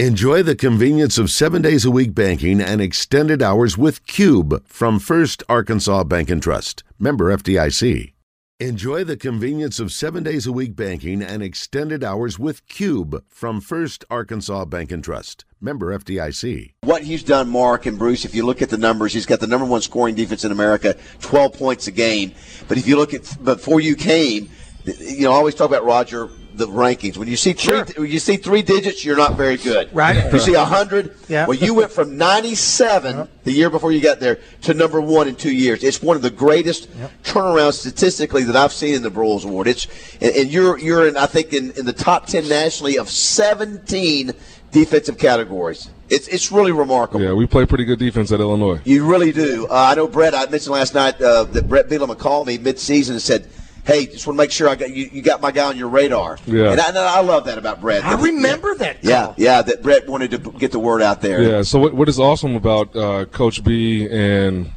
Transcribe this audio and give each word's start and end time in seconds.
Enjoy 0.00 0.42
the 0.42 0.56
convenience 0.56 1.18
of 1.18 1.30
seven 1.30 1.62
days 1.62 1.84
a 1.84 1.90
week 1.92 2.16
banking 2.16 2.60
and 2.60 2.80
extended 2.80 3.40
hours 3.40 3.78
with 3.78 4.04
Cube 4.08 4.66
from 4.66 4.98
First 4.98 5.44
Arkansas 5.48 6.02
Bank 6.02 6.30
and 6.30 6.42
Trust. 6.42 6.82
Member 6.98 7.26
FDIC. 7.26 8.12
Enjoy 8.58 9.04
the 9.04 9.16
convenience 9.16 9.78
of 9.78 9.92
seven 9.92 10.24
days 10.24 10.48
a 10.48 10.52
week 10.52 10.74
banking 10.74 11.22
and 11.22 11.44
extended 11.44 12.02
hours 12.02 12.40
with 12.40 12.66
Cube 12.66 13.22
from 13.28 13.60
First 13.60 14.04
Arkansas 14.10 14.64
Bank 14.64 14.90
and 14.90 15.04
Trust. 15.04 15.44
Member 15.60 15.96
FDIC. 15.96 16.72
What 16.80 17.04
he's 17.04 17.22
done, 17.22 17.48
Mark 17.48 17.86
and 17.86 17.96
Bruce, 17.96 18.24
if 18.24 18.34
you 18.34 18.44
look 18.44 18.62
at 18.62 18.70
the 18.70 18.78
numbers, 18.78 19.12
he's 19.12 19.26
got 19.26 19.38
the 19.38 19.46
number 19.46 19.64
one 19.64 19.80
scoring 19.80 20.16
defense 20.16 20.44
in 20.44 20.50
America, 20.50 20.96
12 21.20 21.52
points 21.52 21.86
a 21.86 21.92
game. 21.92 22.32
But 22.66 22.78
if 22.78 22.88
you 22.88 22.96
look 22.96 23.14
at 23.14 23.32
before 23.44 23.78
you 23.78 23.94
came, 23.94 24.50
you 24.86 25.20
know, 25.20 25.30
I 25.30 25.36
always 25.36 25.54
talk 25.54 25.68
about 25.68 25.84
Roger 25.84 26.30
the 26.56 26.66
rankings. 26.66 27.16
When 27.16 27.28
you 27.28 27.36
see 27.36 27.52
three, 27.52 27.74
Sure. 27.76 27.84
when 27.96 28.10
you 28.10 28.18
see 28.18 28.36
three 28.36 28.62
digits, 28.62 29.04
you're 29.04 29.16
not 29.16 29.36
very 29.36 29.56
good. 29.56 29.88
Right. 29.92 30.16
If 30.16 30.32
you 30.32 30.38
see 30.38 30.54
hundred, 30.54 31.14
Yeah. 31.28 31.46
well, 31.46 31.56
you 31.56 31.74
went 31.74 31.90
from 31.90 32.16
97 32.16 33.28
the 33.42 33.52
year 33.52 33.70
before 33.70 33.90
you 33.92 34.00
got 34.00 34.20
there 34.20 34.38
to 34.62 34.74
number 34.74 35.00
one 35.00 35.26
in 35.28 35.34
two 35.34 35.52
years. 35.54 35.82
It's 35.82 36.00
one 36.02 36.16
of 36.16 36.22
the 36.22 36.30
greatest 36.30 36.88
turnarounds 37.24 37.74
statistically 37.74 38.44
that 38.44 38.56
I've 38.56 38.72
seen 38.72 38.94
in 38.94 39.02
the 39.02 39.10
Broyles 39.10 39.44
Award. 39.44 39.66
It's 39.66 39.86
and, 40.20 40.34
and 40.36 40.50
you're 40.52 40.78
you're 40.78 41.08
in 41.08 41.16
I 41.16 41.26
think 41.26 41.52
in, 41.52 41.72
in 41.72 41.84
the 41.86 41.92
top 41.92 42.26
10 42.26 42.48
nationally 42.48 42.98
of 42.98 43.08
17 43.10 44.32
defensive 44.70 45.18
categories. 45.18 45.88
It's 46.10 46.28
it's 46.28 46.52
really 46.52 46.72
remarkable. 46.72 47.22
Yeah, 47.22 47.32
we 47.32 47.46
play 47.46 47.64
pretty 47.66 47.84
good 47.84 47.98
defense 47.98 48.30
at 48.30 48.40
Illinois. 48.40 48.80
You 48.84 49.06
really 49.06 49.32
do. 49.32 49.66
Uh, 49.70 49.74
I 49.90 49.94
know 49.94 50.06
Bret. 50.06 50.34
I 50.34 50.46
mentioned 50.46 50.72
last 50.74 50.94
night 50.94 51.20
uh, 51.20 51.44
that 51.44 51.68
Bret 51.68 51.88
Bielema 51.88 52.18
called 52.18 52.46
me 52.46 52.58
mid-season 52.58 53.14
and 53.14 53.22
said, 53.22 53.48
"Hey, 53.84 54.06
just 54.06 54.26
want 54.26 54.36
to 54.36 54.42
make 54.42 54.50
sure 54.50 54.68
I 54.68 54.74
got 54.74 54.90
you. 54.90 55.08
You 55.12 55.22
got 55.22 55.40
my 55.40 55.50
guy 55.50 55.68
on 55.68 55.76
your 55.76 55.88
radar." 55.88 56.38
Yeah. 56.46 56.72
and 56.72 56.80
I, 56.80 56.88
and 56.88 56.98
I 56.98 57.20
love 57.20 57.44
that 57.46 57.58
about 57.58 57.80
Bret. 57.80 58.04
I 58.04 58.20
remember 58.20 58.74
that. 58.76 59.02
Call. 59.02 59.10
Yeah, 59.10 59.34
yeah. 59.36 59.62
That 59.62 59.82
Bret 59.82 60.08
wanted 60.08 60.30
to 60.32 60.38
get 60.38 60.72
the 60.72 60.78
word 60.78 61.02
out 61.02 61.20
there. 61.20 61.42
Yeah. 61.42 61.62
So 61.62 61.78
what, 61.78 61.94
what 61.94 62.08
is 62.08 62.18
awesome 62.18 62.54
about 62.56 62.94
uh, 62.96 63.26
Coach 63.26 63.62
B 63.62 64.08
and 64.08 64.72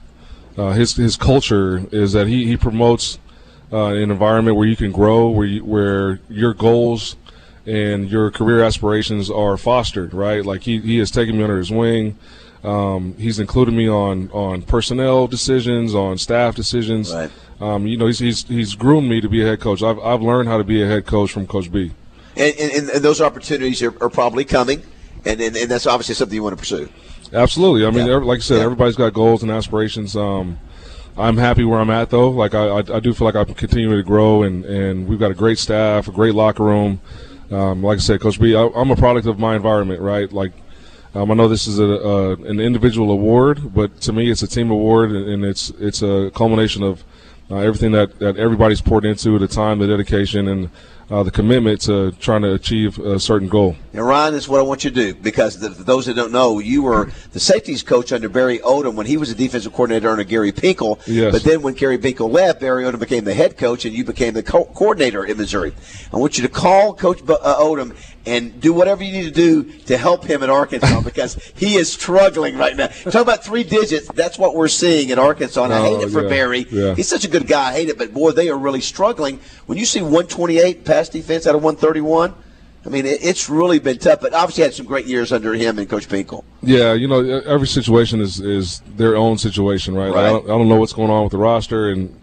uh, 0.58 0.72
his 0.72 0.96
his 0.96 1.16
culture 1.16 1.86
is 1.92 2.14
that 2.14 2.28
he 2.28 2.46
he 2.46 2.58
promotes 2.58 3.20
uh, 3.72 3.88
an 3.88 4.12
environment 4.12 4.58
where 4.58 4.68
you 4.68 4.76
can 4.76 4.92
grow, 4.92 5.28
where 5.30 5.46
you, 5.46 5.64
where 5.64 6.20
your 6.30 6.54
goals 6.54 7.16
and 7.66 8.10
your 8.10 8.32
career 8.32 8.64
aspirations 8.64 9.30
are 9.30 9.58
fostered. 9.58 10.14
Right. 10.14 10.46
Like 10.46 10.64
he 10.64 10.80
he 10.80 10.98
has 11.00 11.12
taken 11.12 11.38
me 11.38 11.44
under 11.44 11.58
his 11.58 11.72
wing. 11.72 12.18
Um, 12.64 13.14
he's 13.18 13.40
included 13.40 13.74
me 13.74 13.88
on 13.90 14.30
on 14.32 14.62
personnel 14.64 15.28
decisions, 15.28 15.94
on 15.94 16.18
staff 16.18 16.56
decisions. 16.56 17.14
Right. 17.14 17.32
Um, 17.60 17.88
you 17.88 17.98
know, 17.98 18.08
he's, 18.08 18.20
he's 18.20 18.48
he's 18.48 18.76
groomed 18.76 19.10
me 19.10 19.22
to 19.22 19.30
be 19.30 19.42
a 19.42 19.46
head 19.46 19.60
coach. 19.60 19.82
I've 19.84 20.00
I've 20.00 20.22
learned 20.22 20.50
how 20.50 20.58
to 20.58 20.64
be 20.64 20.82
a 20.82 20.88
head 20.88 21.06
coach 21.06 21.32
from 21.32 21.48
Coach 21.48 21.72
B. 21.72 21.92
And, 22.36 22.56
and, 22.60 22.90
and 22.90 23.04
those 23.04 23.20
opportunities 23.20 23.82
are, 23.82 23.94
are 24.04 24.10
probably 24.10 24.46
coming, 24.46 24.84
and, 25.26 25.42
and 25.42 25.56
and 25.56 25.70
that's 25.72 25.88
obviously 25.88 26.16
something 26.16 26.36
you 26.36 26.44
want 26.44 26.54
to 26.56 26.60
pursue. 26.60 26.90
Absolutely. 27.34 27.86
I 27.86 27.90
mean, 27.92 28.08
Yeah. 28.08 28.18
like 28.18 28.38
I 28.40 28.42
said, 28.42 28.58
Yeah. 28.58 28.64
everybody's 28.64 28.96
got 28.96 29.14
goals 29.14 29.42
and 29.44 29.52
aspirations. 29.52 30.16
Um, 30.16 30.60
I'm 31.18 31.36
happy 31.38 31.64
where 31.64 31.80
I'm 31.80 31.90
at, 31.90 32.10
though. 32.12 32.30
Like 32.30 32.54
I, 32.54 32.68
I, 32.68 32.78
I 32.78 33.00
do 33.00 33.12
feel 33.14 33.26
like 33.26 33.36
I'm 33.36 33.54
continuing 33.56 33.98
to 33.98 34.04
grow, 34.04 34.44
and, 34.44 34.64
and 34.66 35.08
we've 35.08 35.20
got 35.20 35.32
a 35.32 35.34
great 35.34 35.58
staff, 35.58 36.08
a 36.08 36.12
great 36.12 36.36
locker 36.36 36.64
room. 36.64 37.02
Um, 37.50 37.82
like 37.82 37.98
I 37.98 38.02
said, 38.02 38.22
Coach 38.22 38.40
B, 38.40 38.56
I, 38.56 38.68
I'm 38.76 38.92
a 38.92 38.96
product 38.96 39.26
of 39.26 39.40
my 39.40 39.56
environment, 39.56 40.00
right? 40.02 40.32
Like 40.32 40.52
um, 41.18 41.32
I 41.32 41.34
know 41.34 41.48
this 41.48 41.66
is 41.66 41.80
a, 41.80 41.84
a 41.84 42.34
an 42.34 42.60
individual 42.60 43.10
award, 43.10 43.74
but 43.74 44.00
to 44.02 44.14
me, 44.14 44.30
it's 44.30 44.44
a 44.44 44.48
team 44.48 44.70
award, 44.70 45.10
and, 45.12 45.28
and 45.28 45.46
it's 45.46 45.72
it's 45.80 46.04
a 46.04 46.30
culmination 46.36 46.84
of 46.84 47.04
uh, 47.50 47.56
everything 47.56 47.92
that, 47.94 48.20
that 48.20 48.38
everybody's 48.38 48.82
poured 48.82 49.04
into 49.04 49.40
the 49.40 49.48
time, 49.48 49.80
the 49.80 49.88
dedication, 49.88 50.48
and 50.48 50.70
uh, 51.10 51.24
the 51.24 51.32
commitment 51.32 51.80
to 51.82 52.12
trying 52.20 52.42
to 52.42 52.54
achieve 52.54 53.00
a 53.00 53.20
certain 53.20 53.48
goal. 53.48 53.76
And 53.94 54.06
Ryan, 54.06 54.34
this 54.34 54.44
is 54.44 54.50
what 54.50 54.60
I 54.60 54.64
want 54.64 54.84
you 54.84 54.90
to 54.92 54.96
do 54.96 55.14
because 55.16 55.58
the, 55.60 55.70
those 55.70 56.06
that 56.08 56.16
don't 56.16 56.32
know, 56.32 56.60
you 56.60 56.84
were 56.84 57.10
the 57.32 57.40
safeties 57.40 57.82
coach 57.82 58.12
under 58.12 58.28
Barry 58.30 58.60
Odom 58.60 58.96
when 58.96 59.06
he 59.06 59.16
was 59.18 59.32
a 59.32 59.36
defensive 59.36 59.72
coordinator 59.74 60.10
under 60.10 60.24
Gary 60.26 60.52
Pinkel. 60.52 61.00
Yes. 61.08 61.32
But 61.32 61.44
then 61.44 61.62
when 61.62 61.76
Gary 61.76 61.98
Pinkel 61.98 62.30
left, 62.30 62.60
Barry 62.60 62.84
Odom 62.84 63.00
became 63.00 63.24
the 63.24 63.34
head 63.34 63.58
coach, 63.58 63.86
and 63.86 63.96
you 63.96 64.04
became 64.04 64.34
the 64.34 64.44
co- 64.44 64.66
coordinator 64.66 65.24
in 65.26 65.38
Missouri. 65.38 65.74
I 66.14 66.18
want 66.18 66.38
you 66.38 66.44
to 66.44 66.50
call 66.50 66.94
Coach 66.94 67.26
Bu- 67.26 67.34
uh, 67.34 67.60
Odom 67.60 67.96
and 68.26 68.60
do 68.60 68.74
whatever 68.74 69.02
you 69.04 69.14
need 69.14 69.24
to 69.24 69.32
do 69.32 69.64
to 69.86 69.98
help 69.98 70.26
him 70.26 70.44
in 70.44 70.50
Arkansas 70.50 71.00
because 71.06 71.36
he 71.56 71.76
is 71.76 71.90
struggling 71.92 72.58
right 72.58 72.76
now. 72.76 72.88
Talk 72.88 73.22
about 73.22 73.44
three 73.46 73.64
digits. 73.64 74.10
That's 74.10 74.38
what 74.38 74.54
we're 74.54 74.68
seeing 74.68 75.10
in 75.10 75.18
Arkansas, 75.20 75.64
and 75.64 75.74
I 75.74 75.80
hate 75.88 75.96
Oh, 75.96 76.02
it 76.02 76.10
for 76.10 76.24
yeah. 76.24 76.30
Barry. 76.30 76.66
Yeah. 76.70 76.94
He's 76.96 77.08
such 77.08 77.24
a 77.24 77.30
good 77.30 77.48
guy. 77.48 77.70
I 77.70 77.74
hate 77.74 77.88
it, 77.88 77.98
but 77.98 78.14
boy, 78.14 78.32
they 78.32 78.50
are 78.50 78.58
really 78.58 78.82
struggling. 78.82 79.40
When 79.68 79.78
you 79.78 79.86
see 79.86 80.02
128 80.02 80.84
pass 80.84 80.97
defense 81.08 81.46
out 81.48 81.56
of 81.56 81.64
131. 81.64 82.34
I 82.86 82.90
mean, 82.90 83.06
it's 83.06 83.50
really 83.50 83.80
been 83.80 83.98
tough, 83.98 84.22
but 84.22 84.34
obviously 84.34 84.64
had 84.64 84.74
some 84.74 84.86
great 84.86 85.06
years 85.08 85.34
under 85.34 85.54
him 85.54 85.78
and 85.78 85.90
Coach 85.90 86.08
Pinkel. 86.08 86.44
Yeah, 86.64 86.94
you 86.94 87.08
know, 87.08 87.20
every 87.42 87.68
situation 87.68 88.22
is, 88.22 88.40
is 88.40 88.82
their 88.96 89.18
own 89.18 89.38
situation, 89.38 89.94
right? 89.94 90.08
Like, 90.10 90.16
I, 90.18 90.24
Right. 90.24 90.30
don't, 90.30 90.46
I 90.46 90.58
don't 90.58 90.70
know 90.70 90.78
what's 90.78 90.94
going 90.94 91.10
on 91.12 91.24
with 91.24 91.32
the 91.34 91.38
roster, 91.38 91.90
and 91.90 92.18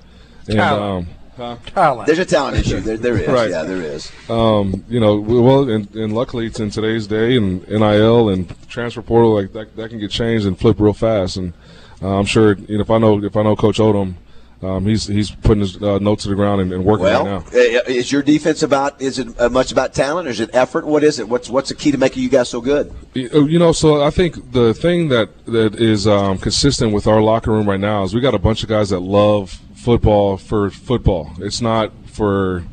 and 0.48 0.56
Talent. 0.56 1.08
um, 1.38 1.58
Talent. 1.66 2.06
There's 2.06 2.18
a 2.20 2.24
talent 2.24 2.56
issue. 2.58 2.80
There, 2.80 2.96
there 2.96 3.16
is. 3.18 3.28
Right. 3.40 3.50
Yeah, 3.50 3.64
there 3.64 3.82
is. 3.82 4.10
um, 4.30 4.84
you 4.88 5.00
know, 5.00 5.16
well, 5.20 5.68
and, 5.68 5.92
and 5.96 6.14
luckily 6.14 6.46
it's 6.46 6.60
in 6.60 6.70
today's 6.70 7.06
day, 7.06 7.36
and 7.36 7.66
NIL 7.68 8.28
and 8.30 8.54
transfer 8.68 9.02
portal, 9.02 9.34
like 9.34 9.52
that, 9.52 9.74
that 9.76 9.90
can 9.90 9.98
get 9.98 10.10
changed 10.12 10.46
and 10.46 10.58
flip 10.58 10.78
real 10.80 10.92
fast. 10.94 11.36
And 11.36 11.52
uh, 12.00 12.18
I'm 12.18 12.24
sure, 12.26 12.56
you 12.56 12.76
know, 12.78 12.82
if 12.82 12.90
I 12.90 12.96
know 12.98 13.22
if 13.22 13.36
I 13.36 13.42
know 13.42 13.54
Coach 13.56 13.78
Odom, 13.78 14.14
um, 14.64 14.86
he's 14.86 15.06
he's 15.06 15.30
putting 15.30 15.60
his 15.60 15.80
uh, 15.82 15.98
notes 15.98 16.22
to 16.24 16.28
the 16.30 16.34
ground 16.34 16.60
and, 16.60 16.72
and 16.72 16.84
working 16.84 17.04
Well, 17.04 17.24
right 17.26 17.52
now. 17.54 17.80
uh, 17.80 17.82
is 17.86 18.10
your 18.10 18.22
defense 18.22 18.62
about? 18.62 19.00
Is 19.00 19.18
it 19.18 19.28
uh, 19.40 19.48
much 19.48 19.72
about 19.72 19.94
talent, 19.94 20.26
or 20.26 20.30
is 20.30 20.40
it 20.40 20.50
effort? 20.52 20.86
What 20.86 21.04
is 21.04 21.18
it? 21.18 21.28
What's 21.28 21.50
what's 21.50 21.68
the 21.68 21.74
key 21.74 21.90
to 21.90 21.98
making 21.98 22.22
you 22.22 22.28
guys 22.28 22.48
so 22.48 22.60
good? 22.60 22.92
You 23.14 23.46
you 23.46 23.58
know, 23.58 23.72
so 23.72 24.02
I 24.02 24.10
think 24.10 24.52
the 24.52 24.72
thing 24.74 25.08
that 25.08 25.28
that 25.46 25.74
is 25.76 26.06
um, 26.06 26.38
consistent 26.38 26.92
with 26.92 27.06
our 27.06 27.20
locker 27.20 27.50
room 27.52 27.68
right 27.68 27.80
now 27.80 28.04
is 28.04 28.14
we 28.14 28.20
got 28.20 28.34
a 28.34 28.38
bunch 28.38 28.62
of 28.62 28.68
guys 28.68 28.90
that 28.90 29.00
love 29.00 29.60
football 29.74 30.36
for 30.36 30.70
football. 30.70 31.30
It's 31.40 31.60
not 31.60 31.92
for 32.06 32.64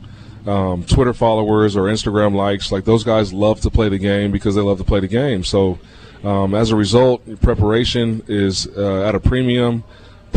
um, 0.46 0.84
Twitter 0.85 1.13
followers 1.13 1.75
or 1.75 1.84
Instagram 1.84 2.34
likes. 2.35 2.72
Like 2.72 2.85
those 2.85 3.03
guys 3.03 3.34
love 3.34 3.59
to 3.62 3.69
play 3.69 3.90
the 3.90 3.97
game 4.00 4.31
because 4.31 4.56
they 4.56 4.62
love 4.62 4.78
to 4.78 4.84
play 4.84 5.00
the 5.00 5.08
game. 5.08 5.44
So 5.44 5.78
um, 6.23 6.53
as 6.56 6.72
a 6.72 6.75
result, 6.75 7.22
preparation 7.41 8.23
is 8.28 8.68
uh, 8.78 9.03
at 9.08 9.16
a 9.16 9.19
premium. 9.19 9.84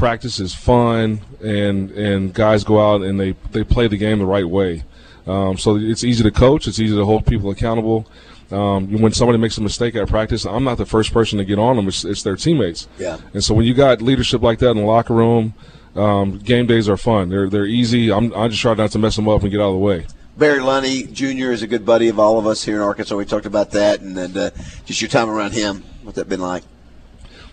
Practice 0.04 0.38
is 0.38 0.54
fun, 0.54 1.22
and 1.42 1.90
and 1.92 2.34
guys 2.34 2.62
go 2.62 2.78
out 2.78 3.00
and 3.00 3.18
they 3.18 3.34
they 3.52 3.64
play 3.64 3.88
the 3.88 3.96
game 3.96 4.18
the 4.18 4.26
right 4.26 4.46
way. 4.46 4.84
Um, 5.26 5.56
so 5.56 5.76
it's 5.76 6.04
easy 6.04 6.22
to 6.22 6.30
coach. 6.30 6.68
It's 6.68 6.78
easy 6.78 6.94
to 6.94 7.06
hold 7.06 7.24
people 7.24 7.50
accountable. 7.50 8.06
Um, 8.50 9.00
when 9.00 9.12
somebody 9.12 9.38
makes 9.38 9.56
a 9.56 9.62
mistake 9.62 9.96
at 9.96 10.06
practice, 10.06 10.44
I'm 10.44 10.62
not 10.62 10.76
the 10.76 10.84
first 10.84 11.10
person 11.10 11.38
to 11.38 11.44
get 11.46 11.58
on 11.58 11.76
them. 11.76 11.88
It's, 11.88 12.04
it's 12.04 12.22
their 12.22 12.36
teammates. 12.36 12.86
Yeah. 12.98 13.16
And 13.32 13.42
so 13.42 13.54
when 13.54 13.64
you 13.64 13.72
got 13.72 14.02
leadership 14.02 14.42
like 14.42 14.58
that 14.58 14.72
in 14.72 14.76
the 14.76 14.82
locker 14.82 15.14
room, 15.14 15.54
um, 15.96 16.36
game 16.36 16.66
days 16.66 16.86
are 16.86 16.98
fun. 16.98 17.30
They're 17.30 17.48
they're 17.48 17.64
easy. 17.64 18.12
I'm 18.12 18.30
I 18.36 18.48
just 18.48 18.60
try 18.60 18.74
not 18.74 18.90
to 18.90 18.98
mess 18.98 19.16
them 19.16 19.26
up 19.26 19.40
and 19.40 19.50
get 19.50 19.58
out 19.58 19.68
of 19.68 19.74
the 19.76 19.78
way. 19.78 20.06
Barry 20.36 20.58
Lunney 20.58 21.10
Jr. 21.10 21.50
is 21.50 21.62
a 21.62 21.66
good 21.66 21.86
buddy 21.86 22.08
of 22.08 22.18
all 22.18 22.38
of 22.38 22.46
us 22.46 22.62
here 22.62 22.76
in 22.76 22.82
Arkansas. 22.82 23.16
We 23.16 23.24
talked 23.24 23.46
about 23.46 23.70
that, 23.70 24.02
and 24.02 24.14
then 24.14 24.36
uh, 24.36 24.50
just 24.84 25.00
your 25.00 25.08
time 25.08 25.30
around 25.30 25.52
him. 25.52 25.82
What's 26.02 26.16
that 26.16 26.28
been 26.28 26.42
like? 26.42 26.62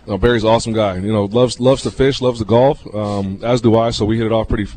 Uh, 0.08 0.16
Barry's 0.16 0.42
an 0.42 0.50
awesome 0.50 0.72
guy. 0.72 0.96
You 0.96 1.12
know, 1.12 1.24
loves 1.26 1.60
loves 1.60 1.82
to 1.82 1.90
fish, 1.90 2.20
loves 2.20 2.40
to 2.40 2.44
golf, 2.44 2.82
um, 2.94 3.40
as 3.42 3.60
do 3.60 3.76
I. 3.78 3.90
So 3.90 4.04
we 4.04 4.16
hit 4.16 4.26
it 4.26 4.32
off 4.32 4.48
pretty 4.48 4.70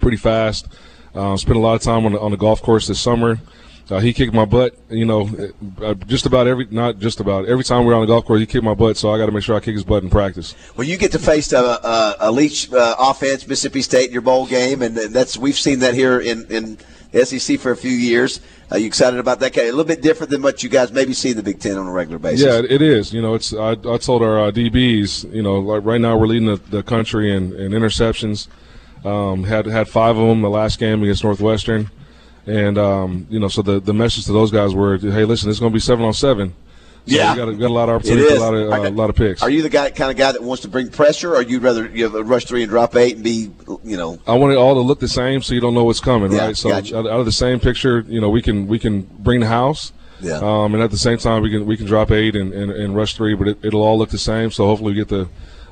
pretty 0.00 0.16
fast. 0.16 0.66
Uh, 1.14 1.36
spent 1.36 1.56
a 1.56 1.60
lot 1.60 1.74
of 1.74 1.82
time 1.82 2.04
on 2.04 2.12
the, 2.12 2.20
on 2.20 2.30
the 2.30 2.36
golf 2.36 2.62
course 2.62 2.86
this 2.86 3.00
summer. 3.00 3.38
Uh, 3.88 4.00
he 4.00 4.12
kicked 4.12 4.34
my 4.34 4.44
butt. 4.44 4.76
You 4.90 5.04
know, 5.04 5.30
uh, 5.80 5.94
just 5.94 6.26
about 6.26 6.46
every 6.46 6.66
not 6.70 6.98
just 6.98 7.20
about 7.20 7.46
every 7.46 7.64
time 7.64 7.80
we 7.80 7.86
we're 7.86 7.94
on 7.94 8.00
the 8.00 8.06
golf 8.06 8.24
course, 8.24 8.40
he 8.40 8.46
kicked 8.46 8.64
my 8.64 8.74
butt. 8.74 8.96
So 8.96 9.12
I 9.12 9.18
got 9.18 9.26
to 9.26 9.32
make 9.32 9.44
sure 9.44 9.56
I 9.56 9.60
kick 9.60 9.74
his 9.74 9.84
butt 9.84 10.02
in 10.02 10.10
practice. 10.10 10.54
Well, 10.76 10.86
you 10.86 10.96
get 10.96 11.12
to 11.12 11.18
face 11.18 11.52
a, 11.52 11.58
a, 11.58 12.16
a 12.20 12.30
Leach 12.32 12.72
uh, 12.72 12.96
offense, 12.98 13.46
Mississippi 13.46 13.82
State 13.82 14.08
in 14.08 14.12
your 14.12 14.22
bowl 14.22 14.46
game, 14.46 14.82
and 14.82 14.96
that's 14.96 15.36
we've 15.36 15.56
seen 15.56 15.78
that 15.80 15.94
here 15.94 16.20
in 16.20 16.46
in 16.50 16.78
the 17.12 17.24
SEC 17.24 17.58
for 17.58 17.70
a 17.70 17.76
few 17.76 17.92
years. 17.92 18.40
Are 18.70 18.78
you 18.78 18.86
excited 18.86 19.20
about 19.20 19.38
that? 19.40 19.56
A 19.56 19.66
little 19.66 19.84
bit 19.84 20.02
different 20.02 20.30
than 20.30 20.42
what 20.42 20.62
you 20.62 20.68
guys 20.68 20.90
maybe 20.90 21.12
see 21.12 21.30
in 21.30 21.36
the 21.36 21.42
Big 21.42 21.60
Ten 21.60 21.76
on 21.76 21.86
a 21.86 21.92
regular 21.92 22.18
basis. 22.18 22.44
Yeah, 22.44 22.62
it 22.68 22.82
is. 22.82 23.12
You 23.12 23.22
know, 23.22 23.34
it's 23.34 23.54
I, 23.54 23.70
I 23.72 23.98
told 23.98 24.22
our 24.22 24.40
uh, 24.40 24.50
DBs. 24.50 25.32
You 25.32 25.42
know, 25.42 25.60
like 25.60 25.84
right 25.84 26.00
now 26.00 26.16
we're 26.18 26.26
leading 26.26 26.48
the, 26.48 26.56
the 26.56 26.82
country 26.82 27.34
in, 27.34 27.54
in 27.54 27.72
interceptions. 27.72 28.48
Um, 29.04 29.44
had 29.44 29.66
had 29.66 29.88
five 29.88 30.18
of 30.18 30.26
them 30.26 30.42
the 30.42 30.50
last 30.50 30.80
game 30.80 31.02
against 31.02 31.22
Northwestern, 31.22 31.90
and 32.46 32.78
um, 32.78 33.26
you 33.30 33.38
know, 33.40 33.48
so 33.48 33.62
the 33.62 33.80
the 33.80 33.94
message 33.94 34.24
to 34.26 34.32
those 34.32 34.50
guys 34.50 34.74
were, 34.74 34.98
hey, 34.98 35.24
listen, 35.24 35.50
it's 35.50 35.58
going 35.60 35.72
to 35.72 35.74
be 35.74 35.80
seven 35.80 36.04
on 36.04 36.12
seven. 36.14 36.54
So 37.08 37.14
Yeah. 37.14 37.32
we 37.34 37.36
got, 37.38 37.48
a, 37.48 37.54
got 37.54 37.70
a 37.70 37.72
lot 37.72 37.88
of 37.88 37.94
It 38.04 38.10
opportunity, 38.10 38.34
a 38.34 38.40
lot 38.40 38.54
of 38.54 38.66
uh, 38.72 38.76
got- 38.78 38.86
a 38.86 38.90
lot 38.90 39.10
of 39.10 39.16
picks. 39.16 39.40
Are 39.42 39.48
you 39.50 39.62
the 39.62 39.68
guy, 39.68 39.90
kind 39.90 40.10
of 40.10 40.16
guy 40.16 40.32
that 40.32 40.42
wants 40.42 40.62
to 40.62 40.68
bring 40.68 40.88
pressure, 40.90 41.36
or 41.36 41.42
you'd 41.42 41.62
rather 41.62 41.86
you 41.86 42.08
know, 42.10 42.20
rush 42.22 42.46
three 42.46 42.62
and 42.62 42.70
drop 42.70 42.96
eight 42.96 43.14
and 43.14 43.22
be, 43.22 43.50
you 43.84 43.96
know, 43.96 44.18
I 44.26 44.34
want 44.34 44.52
it 44.52 44.56
all 44.56 44.74
to 44.74 44.80
look 44.80 44.98
the 44.98 45.06
same, 45.06 45.40
so 45.40 45.54
you 45.54 45.60
don't 45.60 45.74
know 45.74 45.84
what's 45.84 46.00
coming, 46.00 46.32
Yeah, 46.32 46.46
right? 46.46 46.56
So 46.56 46.70
gotcha. 46.70 46.98
out, 46.98 47.06
out 47.06 47.20
of 47.20 47.26
the 47.26 47.30
same 47.32 47.60
picture, 47.60 48.04
you 48.08 48.20
know, 48.20 48.28
we 48.28 48.42
can 48.42 48.66
we 48.66 48.80
can 48.80 49.02
bring 49.02 49.38
the 49.40 49.46
house, 49.46 49.92
Yeah. 50.20 50.38
Um, 50.38 50.74
and 50.74 50.82
at 50.82 50.90
the 50.90 50.98
same 50.98 51.18
time, 51.18 51.42
we 51.42 51.50
can 51.50 51.64
we 51.64 51.76
can 51.76 51.86
drop 51.86 52.10
eight 52.10 52.34
and, 52.34 52.52
and, 52.52 52.72
and 52.72 52.96
rush 52.96 53.14
three, 53.14 53.34
but 53.36 53.46
it, 53.48 53.58
it'll 53.62 53.82
all 53.82 53.96
look 53.98 54.10
the 54.10 54.18
same. 54.18 54.50
So 54.50 54.66
hopefully, 54.66 54.92
we 54.92 54.96
get 54.96 55.08
the 55.08 55.28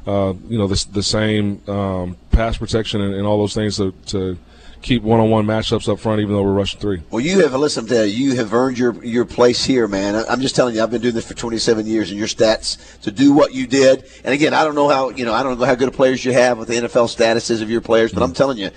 uh, 0.07 0.35
you 0.49 0.57
know 0.59 0.69
the, 0.69 0.87
the 0.93 1.03
same 1.03 1.61
um, 1.69 2.17
pass 2.31 2.59
protection 2.59 3.01
and, 3.01 3.13
and 3.13 3.27
all 3.27 3.39
those 3.39 3.55
things 3.55 3.77
to, 3.79 3.93
to 4.07 4.39
keep 4.85 5.03
one-on-one 5.03 5.47
matchups 5.47 5.91
up 5.91 5.99
front, 5.99 6.21
even 6.21 6.35
though 6.35 6.43
we're 6.43 6.53
rushing 6.53 6.79
three. 6.79 7.03
Well, 7.11 7.21
you 7.21 7.41
have 7.41 7.55
listen 7.55 7.87
to 7.87 8.09
you 8.09 8.37
have 8.37 8.53
earned 8.53 8.79
your 8.79 9.03
your 9.05 9.25
place 9.25 9.65
here, 9.65 9.89
man. 9.89 10.15
I'm 10.29 10.41
just 10.41 10.55
telling 10.55 10.77
you, 10.77 10.83
I've 10.83 10.91
been 10.91 11.01
doing 11.01 11.15
this 11.15 11.27
for 11.27 11.35
27 11.35 11.87
years, 11.87 12.11
and 12.11 12.19
your 12.19 12.29
stats 12.29 13.01
to 13.01 13.11
do 13.11 13.33
what 13.33 13.55
you 13.55 13.67
did. 13.67 14.05
And 14.23 14.35
again, 14.35 14.53
I 14.55 14.63
don't 14.63 14.75
know 14.75 14.89
how 14.89 15.09
you 15.11 15.25
know 15.25 15.33
I 15.33 15.43
don't 15.43 15.59
know 15.59 15.65
how 15.65 15.75
good 15.75 15.89
of 15.89 15.95
players 15.95 16.25
you 16.25 16.33
have 16.33 16.59
with 16.59 16.69
the 16.69 16.75
NFL 16.75 17.09
statuses 17.09 17.63
of 17.63 17.71
your 17.71 17.81
players, 17.81 18.13
but 18.13 18.23
I'm 18.23 18.33
mm. 18.33 18.37
telling 18.37 18.59
you. 18.59 18.71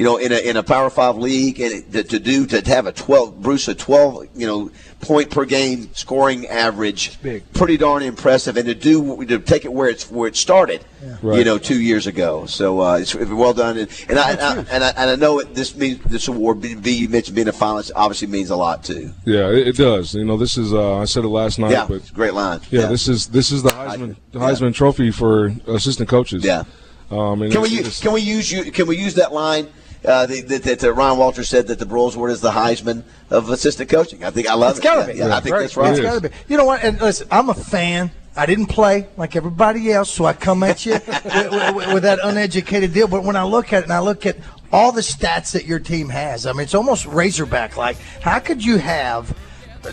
You 0.00 0.06
know, 0.06 0.16
in 0.16 0.32
a 0.32 0.38
in 0.38 0.56
a 0.56 0.62
Power 0.62 0.88
Five 0.88 1.18
league, 1.18 1.60
and 1.60 1.72
it- 1.74 1.92
to, 1.92 2.02
to 2.04 2.18
do 2.18 2.46
to 2.46 2.62
have 2.70 2.86
a 2.86 2.92
twelve 2.92 3.42
Bruce 3.42 3.68
a 3.68 3.74
twelve 3.74 4.28
you 4.34 4.46
know 4.46 4.70
point 5.02 5.30
per 5.30 5.44
game 5.44 5.90
scoring 5.92 6.46
average, 6.46 7.20
big. 7.22 7.42
pretty 7.52 7.76
darn 7.76 8.02
impressive, 8.02 8.56
and 8.56 8.64
to 8.66 8.74
do 8.74 9.22
to 9.26 9.38
take 9.40 9.66
it 9.66 9.72
where 9.74 9.90
it's 9.90 10.10
where 10.10 10.26
it 10.26 10.36
started, 10.36 10.82
you 11.02 11.16
Right. 11.20 11.44
know, 11.44 11.58
two 11.58 11.78
years 11.82 12.06
ago. 12.06 12.46
So 12.46 12.80
uh, 12.80 12.96
it's 12.96 13.14
well 13.14 13.52
done, 13.52 13.76
and, 13.76 13.90
and 14.08 14.18
I, 14.18 14.30
and 14.30 14.40
I 14.40 14.56
and 14.74 14.84
I 14.84 14.88
and 14.96 15.10
I 15.10 15.16
know 15.16 15.38
it, 15.40 15.54
this 15.54 15.76
means 15.76 16.02
this 16.04 16.28
award, 16.28 16.62
B, 16.62 16.74
B, 16.76 16.92
you 16.92 17.10
mentioned 17.10 17.34
being 17.34 17.48
a 17.48 17.52
finalist, 17.52 17.90
obviously 17.94 18.28
means 18.28 18.48
a 18.48 18.56
lot 18.56 18.82
too. 18.82 19.12
Yeah, 19.26 19.50
it, 19.50 19.68
it 19.68 19.76
does. 19.76 20.14
You 20.14 20.24
know, 20.24 20.38
this 20.38 20.56
is 20.56 20.72
uh, 20.72 20.96
I 20.96 21.04
said 21.04 21.24
it 21.24 21.28
last 21.28 21.58
night, 21.58 21.72
Yeah, 21.72 21.84
but 21.86 22.10
great 22.14 22.32
line. 22.32 22.60
yeah, 22.70 22.86
this 22.86 23.06
is 23.06 23.26
this 23.26 23.52
is 23.52 23.62
the 23.62 23.68
Heisman 23.70 24.16
the 24.32 24.38
Yeah. 24.38 24.46
Heisman 24.46 24.72
Trophy 24.72 25.10
for 25.10 25.52
assistant 25.66 26.08
coaches. 26.08 26.42
Yeah. 26.42 26.64
Um, 27.10 27.42
and 27.42 27.52
Can 27.52 27.60
we 27.60 27.68
use, 27.68 28.00
can 28.00 28.12
we 28.12 28.22
use 28.22 28.50
you? 28.50 28.70
Can 28.72 28.86
we 28.86 28.96
use 28.96 29.14
that 29.16 29.32
line? 29.34 29.68
Uh, 30.04 30.24
that, 30.26 30.62
that 30.80 30.94
Walter 31.16 31.44
said 31.44 31.66
that 31.66 31.78
the 31.78 31.84
Broyles 31.84 32.16
Award 32.16 32.30
is 32.30 32.40
the 32.40 32.50
Heisman 32.50 33.02
of 33.28 33.50
assistant 33.50 33.90
coaching. 33.90 34.24
I 34.24 34.30
think 34.30 34.48
I 34.48 34.54
love 34.54 34.70
It's 34.70 34.78
it. 34.78 34.82
gotta 34.82 35.00
Yeah, 35.08 35.12
be. 35.12 35.18
yeah, 35.18 35.36
I 35.36 35.40
think 35.40 35.56
that's 35.56 35.76
right. 35.76 35.90
It's 35.90 35.98
It 35.98 36.02
gotta 36.02 36.20
be. 36.22 36.30
You 36.48 36.56
know 36.56 36.64
what? 36.64 36.82
And 36.82 36.98
listen, 37.00 37.28
I'm 37.30 37.50
a 37.50 37.54
fan. 37.54 38.10
I 38.36 38.46
didn't 38.46 38.66
play 38.66 39.08
like 39.16 39.36
everybody 39.36 39.92
else, 39.92 40.08
so 40.10 40.24
I 40.24 40.32
come 40.32 40.62
at 40.62 40.86
you 40.86 40.92
with, 41.06 41.74
with, 41.74 41.94
with 41.94 42.02
that 42.04 42.18
uneducated 42.22 42.94
deal. 42.94 43.08
But 43.08 43.24
when 43.24 43.36
I 43.36 43.42
look 43.44 43.72
at 43.72 43.80
it 43.80 43.84
and 43.84 43.92
I 43.92 43.98
look 44.00 44.24
at 44.24 44.38
all 44.72 44.92
the 44.92 45.00
stats 45.02 45.52
that 45.52 45.66
your 45.66 45.80
team 45.80 46.08
has, 46.08 46.46
I 46.46 46.52
mean, 46.52 46.62
it's 46.62 46.74
almost 46.74 47.04
Razorback 47.06 47.76
like. 47.76 47.96
How 48.22 48.38
could 48.38 48.64
you 48.64 48.78
have 48.78 49.36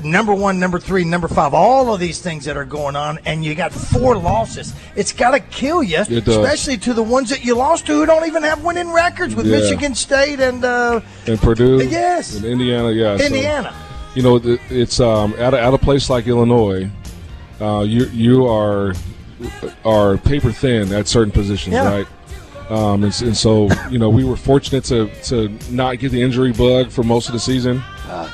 number 0.04 0.34
one, 0.34 0.60
number 0.60 0.80
three, 0.80 1.04
number 1.04 1.28
five, 1.28 1.54
all 1.54 1.94
of 1.94 2.00
these 2.00 2.20
things 2.20 2.46
that 2.46 2.58
are 2.58 2.66
going 2.66 2.96
on, 2.96 3.20
and 3.26 3.44
you 3.44 3.56
got 3.56 3.72
four 3.72 4.18
losses? 4.18 4.74
It's 4.96 5.12
got 5.14 5.32
to 5.32 5.40
kill 5.40 5.84
you, 5.84 6.00
especially 6.00 6.78
to 6.78 6.94
the 6.94 7.04
ones 7.04 7.30
that 7.30 7.44
you 7.46 7.56
lost 7.56 7.86
to 7.88 7.94
who 7.94 8.06
don't 8.06 8.28
even 8.28 8.44
have 8.44 8.64
winning 8.64 8.92
records 8.92 9.36
with 9.36 9.46
Yeah. 9.46 9.60
Michigan 9.60 9.96
State 9.96 10.40
and 10.40 10.64
uh, 10.64 11.02
and 11.26 11.40
Purdue, 11.40 11.88
Yes. 11.88 12.36
and 12.36 12.46
Indiana, 12.46 12.92
yeah, 12.92 13.18
so- 13.18 13.26
Indiana. 13.26 13.74
you 14.16 14.24
know, 14.24 14.40
it's 14.70 15.00
um, 15.00 15.34
at, 15.38 15.54
a, 15.54 15.62
at 15.62 15.74
a 15.74 15.78
place 15.78 16.10
like 16.10 16.28
Illinois, 16.28 16.90
uh, 17.62 17.82
you 17.88 18.06
you 18.08 18.48
are 18.48 18.94
are 19.86 20.18
paper 20.18 20.52
thin 20.52 20.92
at 20.94 21.08
certain 21.08 21.32
positions, 21.32 21.74
Yeah. 21.74 21.90
right? 21.90 22.08
Um, 22.70 23.06
and, 23.06 23.22
and 23.22 23.38
so, 23.38 23.70
you 23.90 23.98
know, 23.98 24.10
we 24.10 24.26
were 24.26 24.36
fortunate 24.36 24.84
to, 24.86 25.10
to 25.26 25.48
not 25.72 26.00
get 26.00 26.12
the 26.12 26.22
injury 26.22 26.52
bug 26.52 26.90
for 26.92 27.02
most 27.02 27.28
of 27.28 27.34
the 27.34 27.40
season. 27.40 27.82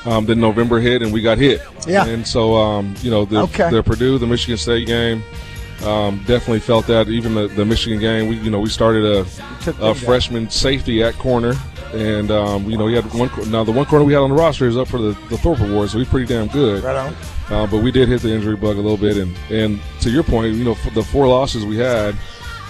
Um, 0.05 0.25
then 0.25 0.39
November 0.39 0.79
hit 0.79 1.01
and 1.01 1.11
we 1.13 1.21
got 1.21 1.37
hit. 1.37 1.61
Yeah. 1.87 2.05
And 2.05 2.25
so, 2.27 2.55
um, 2.55 2.95
you 3.01 3.09
know, 3.11 3.25
the, 3.25 3.39
Okay. 3.43 3.69
the 3.69 3.81
Purdue, 3.83 4.17
the 4.17 4.27
Michigan 4.27 4.57
State 4.57 4.87
game, 4.87 5.23
um, 5.83 6.17
definitely 6.27 6.59
felt 6.59 6.87
that. 6.87 7.09
Even 7.09 7.33
the, 7.35 7.47
the 7.47 7.65
Michigan 7.65 7.99
game, 7.99 8.27
we 8.27 8.37
you 8.37 8.49
know 8.49 8.59
we 8.59 8.69
started 8.69 9.03
a, 9.03 9.25
a 9.81 9.93
freshman 9.93 10.49
safety 10.49 11.03
at 11.03 11.13
corner, 11.15 11.53
and 11.93 12.31
um, 12.31 12.69
you 12.69 12.77
know 12.77 12.87
he 12.87 12.95
had 12.95 13.03
one. 13.13 13.29
Now 13.51 13.63
the 13.65 13.71
one 13.73 13.85
corner 13.85 14.05
we 14.05 14.13
had 14.13 14.19
on 14.21 14.29
the 14.29 14.35
roster 14.35 14.65
is 14.67 14.77
up 14.77 14.87
for 14.87 14.97
the, 14.99 15.11
the 15.29 15.37
Thorpe 15.37 15.59
Award, 15.59 15.89
so 15.89 15.97
he's 15.99 16.07
pretty 16.07 16.25
damn 16.27 16.47
good. 16.47 16.83
Right 16.83 16.95
on. 16.95 17.13
Uh, 17.49 17.67
but 17.67 17.83
we 17.83 17.91
did 17.91 18.07
hit 18.07 18.21
the 18.21 18.29
injury 18.33 18.55
bug 18.55 18.77
a 18.77 18.81
little 18.81 18.97
bit, 18.97 19.17
and 19.17 19.35
and 19.49 19.81
to 20.01 20.09
your 20.09 20.23
point, 20.23 20.53
you 20.55 20.63
know 20.63 20.75
the 20.93 21.03
four 21.03 21.27
losses 21.27 21.65
we 21.65 21.75
had, 21.77 22.15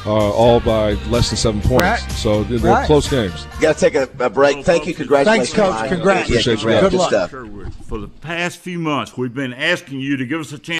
uh, 0.06 0.10
all 0.32 0.60
by 0.60 0.94
less 1.10 1.30
than 1.30 1.38
seven 1.38 1.62
points. 1.62 1.82
Right. 1.84 2.00
So 2.12 2.44
they're, 2.44 2.60
they're 2.60 2.72
Right. 2.74 2.86
close 2.86 3.10
games. 3.10 3.46
You 3.56 3.62
Got 3.62 3.78
to 3.78 3.80
take 3.80 3.96
a, 3.96 4.10
a 4.24 4.30
break. 4.30 4.66
Thank 4.66 4.86
you. 4.88 4.94
Congratulations. 4.94 5.50
Thanks, 5.50 5.54
Coach. 5.54 5.74
Ryan. 5.82 5.90
Congrats. 5.96 6.30
Yeah, 6.30 6.36
Appreciate 6.36 6.52
you, 6.54 6.58
congrats. 6.60 6.82
Good 6.82 6.92
Good 6.92 6.98
luck. 6.98 7.10
stuff. 7.10 7.86
For 7.88 7.98
the 8.00 8.08
past 8.08 8.58
few 8.60 8.80
months, 8.80 9.16
we've 9.18 9.34
been 9.34 9.54
asking 9.54 10.00
you 10.02 10.18
to 10.18 10.26
give 10.26 10.40
us 10.42 10.52
a 10.52 10.58
chance. 10.58 10.68